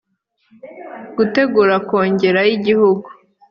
gutegura 1.17 1.75
kongere 1.87 2.41
y 2.49 2.51
igihugu 2.57 3.07